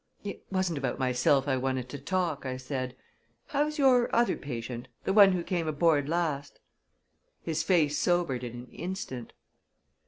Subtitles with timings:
[0.23, 2.95] "It wasn't about myself I wanted to talk," I said.
[3.49, 6.59] "How's your other patient the one who came aboard last?"
[7.43, 9.33] His face sobered in an instant.